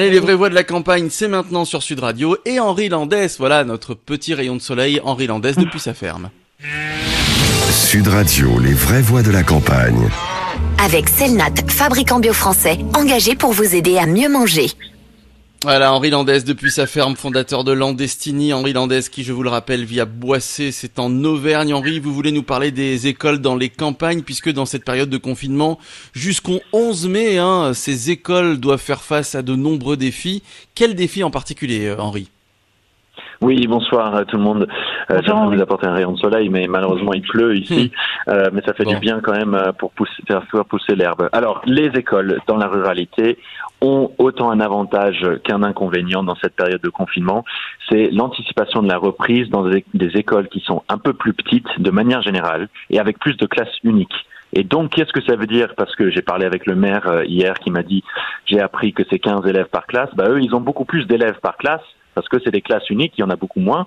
[0.00, 2.34] Et les vraies voix de la campagne, c'est maintenant sur Sud Radio.
[2.46, 6.30] Et Henri Landès, voilà notre petit rayon de soleil, Henri Landès depuis sa ferme.
[7.70, 10.08] Sud Radio, les vraies voix de la campagne.
[10.82, 14.68] Avec Selnat, fabricant bio français, engagé pour vous aider à mieux manger.
[15.62, 18.54] Voilà, Henri Landès depuis sa ferme, fondateur de Landestini.
[18.54, 21.74] Henri Landès qui, je vous le rappelle, via Boissé, c'est en Auvergne.
[21.74, 25.18] Henri, vous voulez nous parler des écoles dans les campagnes, puisque dans cette période de
[25.18, 25.78] confinement,
[26.14, 30.42] jusqu'au 11 mai, hein, ces écoles doivent faire face à de nombreux défis.
[30.74, 32.30] Quels défis en particulier, euh, Henri?
[33.42, 34.66] Oui, bonsoir à tout le monde.
[35.10, 37.90] Euh, J'aimerais vous apporter un rayon de soleil, mais malheureusement il pleut ici.
[38.26, 38.30] Hmm.
[38.30, 41.28] Euh, mais ça fait du bien quand même euh, pour pousser, faire pousser l'herbe.
[41.32, 43.38] Alors, les écoles dans la ruralité
[43.80, 47.44] ont autant un avantage qu'un inconvénient dans cette période de confinement.
[47.88, 51.80] C'est l'anticipation de la reprise dans des, des écoles qui sont un peu plus petites
[51.80, 54.26] de manière générale et avec plus de classes uniques.
[54.52, 55.74] Et donc, qu'est-ce que ça veut dire?
[55.76, 58.02] Parce que j'ai parlé avec le maire euh, hier qui m'a dit,
[58.46, 60.10] j'ai appris que c'est 15 élèves par classe.
[60.14, 61.82] Bah, eux, ils ont beaucoup plus d'élèves par classe
[62.14, 63.86] parce que c'est des classes uniques, il y en a beaucoup moins.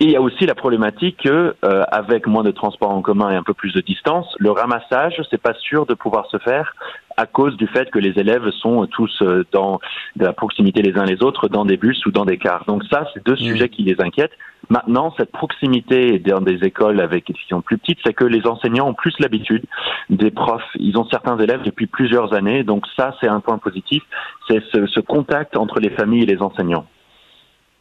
[0.00, 3.30] Et il y a aussi la problématique que, euh, avec moins de transports en commun
[3.30, 6.74] et un peu plus de distance, le ramassage, c'est pas sûr de pouvoir se faire
[7.16, 9.78] à cause du fait que les élèves sont tous euh, dans
[10.16, 12.64] de la proximité les uns les autres, dans des bus ou dans des cars.
[12.66, 13.36] Donc ça, c'est deux mmh.
[13.36, 14.36] sujets qui les inquiètent.
[14.68, 18.88] Maintenant, cette proximité dans des écoles avec des sont plus petites, c'est que les enseignants
[18.88, 19.64] ont plus l'habitude
[20.10, 20.62] des profs.
[20.76, 24.02] Ils ont certains élèves depuis plusieurs années, donc ça, c'est un point positif.
[24.48, 26.86] C'est ce, ce contact entre les familles et les enseignants.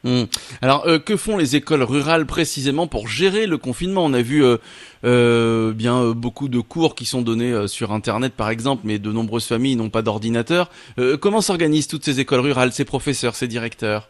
[0.04, 0.24] Hmm.
[0.62, 4.04] Alors, euh, que font les écoles rurales précisément pour gérer le confinement?
[4.04, 4.58] On a vu euh,
[5.06, 9.48] euh, bien beaucoup de cours qui sont donnés sur Internet, par exemple, mais de nombreuses
[9.48, 10.70] familles n'ont pas d'ordinateur.
[11.22, 14.10] comment s'organisent toutes ces écoles rurales, ces professeurs, ces directeurs?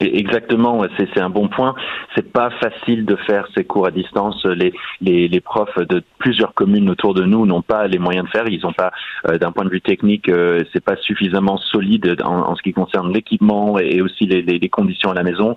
[0.00, 1.74] Exactement, c'est un bon point.
[2.14, 4.44] C'est pas facile de faire ces cours à distance.
[4.44, 8.30] Les, les, les, profs de plusieurs communes autour de nous n'ont pas les moyens de
[8.30, 8.46] faire.
[8.48, 8.92] Ils n'ont pas,
[9.26, 13.12] euh, d'un point de vue technique, euh, c'est pas suffisamment solide en, ce qui concerne
[13.12, 15.56] l'équipement et aussi les, les, conditions à la maison.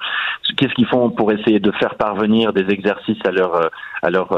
[0.58, 3.68] Qu'est-ce qu'ils font pour essayer de faire parvenir des exercices à leurs euh,
[4.02, 4.32] à leurs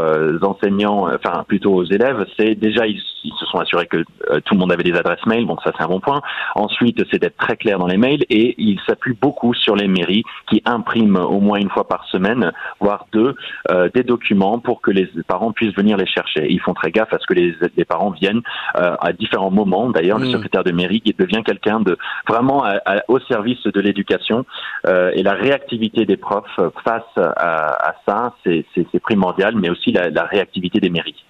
[0.43, 2.25] enseignants, enfin plutôt aux élèves?
[2.37, 4.03] C'est déjà ils, ils, se sont assurés que
[4.45, 6.21] tout le monde avait des adresses mail, donc ça c'est un bon point.
[6.55, 10.23] Ensuite, c'est d'être très clair dans les mails et ils s'appuient beaucoup sur les mairie
[10.49, 13.35] qui imprime au moins une fois par semaine, voire deux,
[13.71, 16.51] euh, des documents pour que les parents puissent venir les chercher.
[16.51, 18.41] Ils font très gaffe à ce que les, parents viennent
[18.75, 19.89] euh, à différents moments.
[19.89, 20.31] D'ailleurs, le mm.
[20.31, 21.97] secrétaire de mairie qui devient quelqu'un de
[22.27, 22.65] vraiment
[23.07, 24.45] au service de l'éducation
[24.87, 30.79] euh, et la réactivité des profs face à, ça, c'est primordial, mais aussi la réactivité
[30.79, 31.23] des mairies.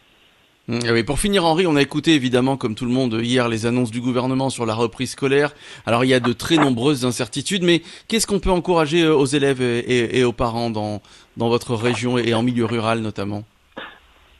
[0.69, 3.65] Mmh, oui, pour finir, Henri, on a écouté évidemment, comme tout le monde hier, les
[3.65, 5.53] annonces du gouvernement sur la reprise scolaire.
[5.85, 9.25] Alors, il y a de très nombreuses incertitudes, mais qu'est-ce qu'on peut encourager euh, aux
[9.25, 11.01] élèves et, aux parents dans
[11.37, 13.43] votre région et en milieu rural notamment?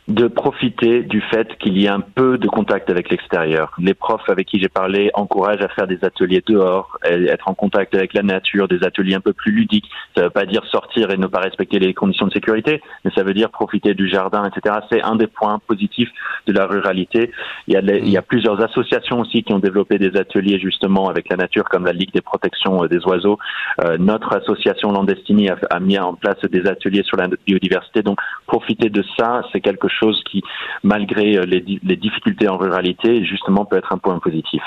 [0.08, 3.74] De profiter du fait qu'il y ait un peu de contact avec l'extérieur.
[3.80, 7.96] Les profs avec qui j'ai parlé encouragent à faire des ateliers dehors, être en contact
[7.96, 9.90] avec la nature, des ateliers un peu plus ludiques.
[10.16, 13.12] Ça ne veut pas dire sortir et ne pas respecter les conditions de sécurité, mais
[13.16, 14.75] ça veut dire profiter du jardin, etc.
[14.91, 16.09] C'est un des points positifs
[16.47, 17.31] de la ruralité.
[17.68, 21.08] Il y, a il y a plusieurs associations aussi qui ont développé des ateliers justement
[21.08, 23.38] avec la nature, comme la Ligue des protections euh, des oiseaux.
[23.84, 28.02] Euh, notre association Landestini a, a mis en place des ateliers sur la biodiversité.
[28.02, 30.42] Donc profiter de ça, c'est quelque chose qui,
[30.84, 34.62] malgré euh, les, les difficultés en ruralité, justement peut être un point positif.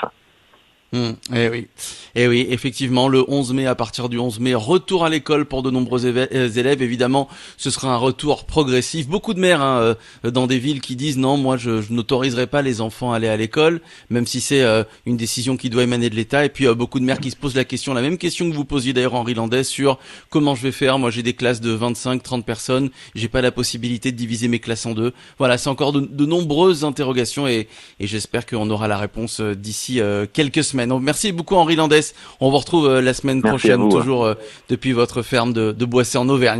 [0.93, 1.67] Mmh, eh oui,
[2.15, 5.61] eh oui, effectivement, le 11 mai, à partir du 11 mai, retour à l'école pour
[5.61, 6.81] de nombreux euh, élèves.
[6.81, 7.27] Évidemment,
[7.57, 9.05] ce sera un retour progressif.
[9.09, 12.47] Beaucoup de mères hein, euh, dans des villes qui disent non, moi, je, je n'autoriserai
[12.47, 15.83] pas les enfants à aller à l'école, même si c'est euh, une décision qui doit
[15.83, 16.45] émaner de l'État.
[16.45, 18.63] Et puis beaucoup de mères qui se posent la question, la même question que vous
[18.63, 19.99] posiez d'ailleurs Henri Landais sur
[20.29, 20.99] comment je vais faire.
[20.99, 24.59] Moi, j'ai des classes de 25, 30 personnes, j'ai pas la possibilité de diviser mes
[24.59, 25.11] classes en deux.
[25.37, 27.67] Voilà, c'est encore de, de, nombreuses interrogations et,
[27.99, 29.99] et j'espère qu'on aura la réponse d'ici
[30.31, 30.76] quelques semaines.
[30.85, 32.13] Merci beaucoup Henri Landès.
[32.39, 34.35] On vous retrouve euh, la semaine prochaine, toujours euh,
[34.69, 36.55] depuis votre ferme de, de Boissé en Auvergne.